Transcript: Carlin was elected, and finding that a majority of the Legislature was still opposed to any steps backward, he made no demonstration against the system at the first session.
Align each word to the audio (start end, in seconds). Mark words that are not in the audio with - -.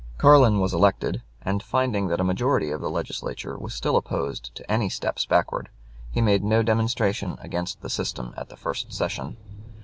Carlin 0.17 0.59
was 0.59 0.73
elected, 0.73 1.21
and 1.43 1.61
finding 1.61 2.07
that 2.07 2.19
a 2.19 2.23
majority 2.23 2.71
of 2.71 2.81
the 2.81 2.89
Legislature 2.89 3.55
was 3.55 3.75
still 3.75 3.95
opposed 3.97 4.55
to 4.55 4.71
any 4.71 4.89
steps 4.89 5.27
backward, 5.27 5.69
he 6.11 6.21
made 6.21 6.43
no 6.43 6.63
demonstration 6.63 7.37
against 7.39 7.81
the 7.81 7.87
system 7.89 8.33
at 8.35 8.49
the 8.49 8.57
first 8.57 8.91
session. 8.91 9.37